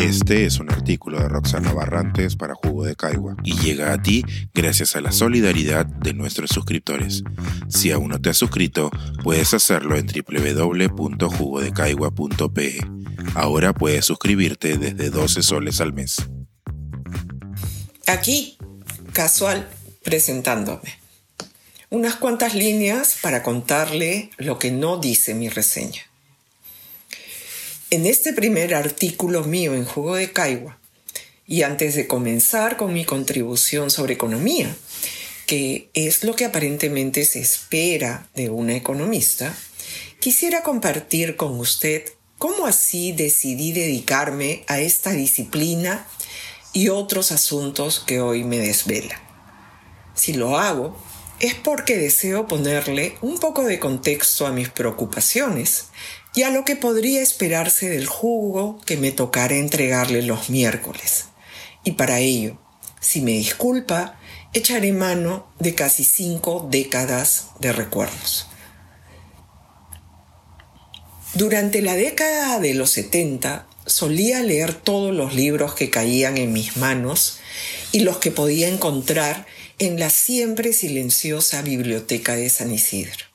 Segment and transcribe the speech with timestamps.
[0.00, 4.24] Este es un artículo de Roxana Barrantes para Jugo de Caigua y llega a ti
[4.54, 7.22] gracias a la solidaridad de nuestros suscriptores.
[7.68, 8.90] Si aún no te has suscrito,
[9.22, 12.78] puedes hacerlo en www.jugodecaigua.pe.
[13.34, 16.16] Ahora puedes suscribirte desde 12 soles al mes.
[18.06, 18.56] Aquí,
[19.12, 19.68] casual,
[20.02, 20.98] presentándome.
[21.90, 26.09] Unas cuantas líneas para contarle lo que no dice mi reseña.
[27.92, 30.78] En este primer artículo mío en Jugo de Caigua,
[31.44, 34.72] y antes de comenzar con mi contribución sobre economía,
[35.48, 39.52] que es lo que aparentemente se espera de una economista,
[40.20, 42.04] quisiera compartir con usted
[42.38, 46.06] cómo así decidí dedicarme a esta disciplina
[46.72, 49.20] y otros asuntos que hoy me desvela.
[50.14, 50.96] Si lo hago,
[51.40, 55.86] es porque deseo ponerle un poco de contexto a mis preocupaciones
[56.34, 61.26] y a lo que podría esperarse del jugo que me tocará entregarle los miércoles.
[61.84, 62.58] Y para ello,
[63.00, 64.18] si me disculpa,
[64.52, 68.46] echaré mano de casi cinco décadas de recuerdos.
[71.34, 76.76] Durante la década de los 70 solía leer todos los libros que caían en mis
[76.76, 77.38] manos
[77.92, 79.46] y los que podía encontrar
[79.78, 83.29] en la siempre silenciosa biblioteca de San Isidro.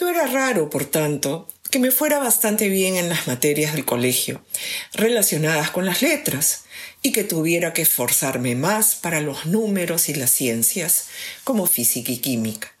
[0.00, 4.44] No era raro, por tanto, que me fuera bastante bien en las materias del colegio
[4.92, 6.64] relacionadas con las letras
[7.02, 11.06] y que tuviera que esforzarme más para los números y las ciencias
[11.44, 12.72] como física y química,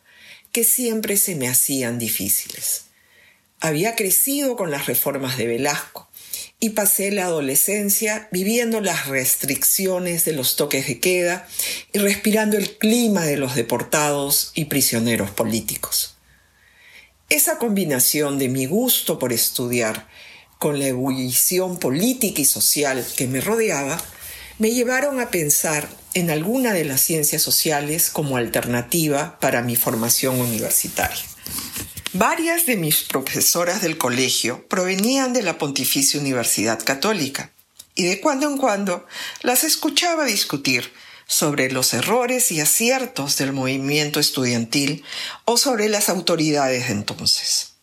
[0.50, 2.86] que siempre se me hacían difíciles.
[3.60, 6.08] Había crecido con las reformas de Velasco
[6.58, 11.46] y pasé la adolescencia viviendo las restricciones de los toques de queda
[11.92, 16.13] y respirando el clima de los deportados y prisioneros políticos.
[17.30, 20.08] Esa combinación de mi gusto por estudiar
[20.58, 23.98] con la ebullición política y social que me rodeaba
[24.58, 30.40] me llevaron a pensar en alguna de las ciencias sociales como alternativa para mi formación
[30.40, 31.24] universitaria.
[32.12, 37.50] Varias de mis profesoras del colegio provenían de la Pontificia Universidad Católica
[37.96, 39.06] y de cuando en cuando
[39.42, 40.92] las escuchaba discutir
[41.26, 45.04] sobre los errores y aciertos del movimiento estudiantil
[45.44, 47.74] o sobre las autoridades de entonces.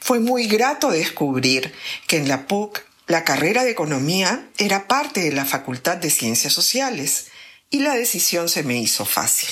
[0.00, 1.72] Fue muy grato descubrir
[2.06, 6.52] que en la PUC la carrera de economía era parte de la Facultad de Ciencias
[6.52, 7.26] Sociales
[7.70, 9.48] y la decisión se me hizo fácil.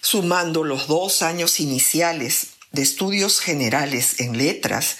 [0.00, 4.96] Sumando los dos años iniciales de estudios generales en letras,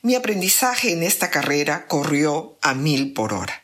[0.00, 3.61] mi aprendizaje en esta carrera corrió a mil por hora.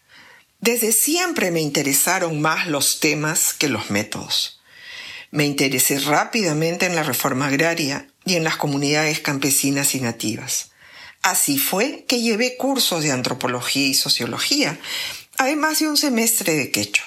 [0.60, 4.60] Desde siempre me interesaron más los temas que los métodos.
[5.30, 10.70] Me interesé rápidamente en la reforma agraria y en las comunidades campesinas y nativas.
[11.22, 14.78] Así fue que llevé cursos de antropología y sociología,
[15.36, 17.04] además de un semestre de quecho,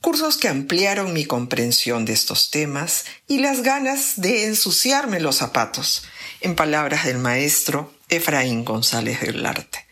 [0.00, 6.04] cursos que ampliaron mi comprensión de estos temas y las ganas de ensuciarme los zapatos,
[6.42, 9.83] en palabras del maestro Efraín González del Arte.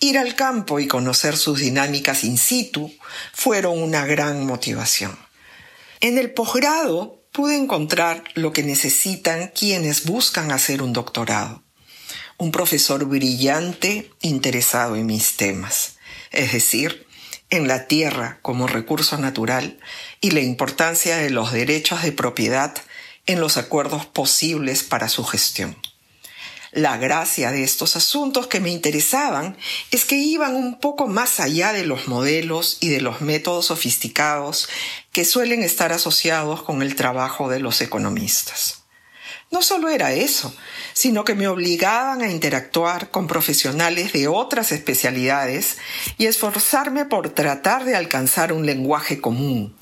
[0.00, 2.92] Ir al campo y conocer sus dinámicas in situ
[3.32, 5.16] fueron una gran motivación.
[6.00, 11.62] En el posgrado pude encontrar lo que necesitan quienes buscan hacer un doctorado.
[12.36, 15.96] Un profesor brillante interesado en mis temas,
[16.30, 17.06] es decir,
[17.50, 19.78] en la tierra como recurso natural
[20.20, 22.74] y la importancia de los derechos de propiedad
[23.26, 25.76] en los acuerdos posibles para su gestión.
[26.74, 29.56] La gracia de estos asuntos que me interesaban
[29.92, 34.68] es que iban un poco más allá de los modelos y de los métodos sofisticados
[35.12, 38.82] que suelen estar asociados con el trabajo de los economistas.
[39.52, 40.52] No solo era eso,
[40.94, 45.76] sino que me obligaban a interactuar con profesionales de otras especialidades
[46.18, 49.76] y esforzarme por tratar de alcanzar un lenguaje común,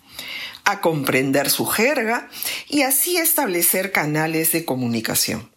[0.65, 2.29] a comprender su jerga
[2.69, 5.52] y así establecer canales de comunicación.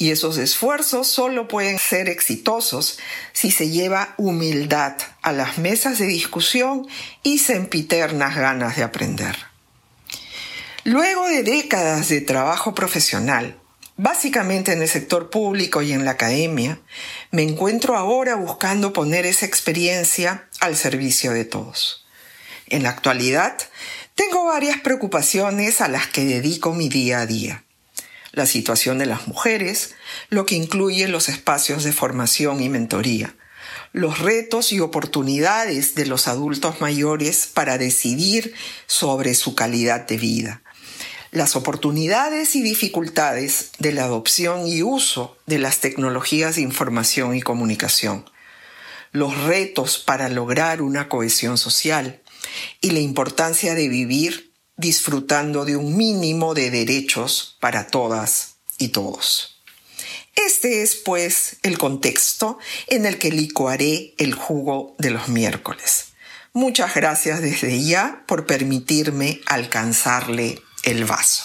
[0.00, 3.00] Y esos esfuerzos solo pueden ser exitosos
[3.32, 6.86] si se lleva humildad a las mesas de discusión
[7.24, 9.36] y sempiternas ganas de aprender.
[10.84, 13.58] Luego de décadas de trabajo profesional,
[13.96, 16.78] básicamente en el sector público y en la academia,
[17.32, 22.06] me encuentro ahora buscando poner esa experiencia al servicio de todos.
[22.68, 23.56] En la actualidad,
[24.14, 27.64] tengo varias preocupaciones a las que dedico mi día a día
[28.38, 29.96] la situación de las mujeres,
[30.30, 33.34] lo que incluye los espacios de formación y mentoría,
[33.92, 38.54] los retos y oportunidades de los adultos mayores para decidir
[38.86, 40.62] sobre su calidad de vida,
[41.32, 47.42] las oportunidades y dificultades de la adopción y uso de las tecnologías de información y
[47.42, 48.24] comunicación,
[49.10, 52.22] los retos para lograr una cohesión social
[52.80, 54.47] y la importancia de vivir
[54.78, 59.60] disfrutando de un mínimo de derechos para todas y todos.
[60.34, 66.12] Este es, pues, el contexto en el que licuaré el jugo de los miércoles.
[66.52, 71.44] Muchas gracias desde ya por permitirme alcanzarle el vaso.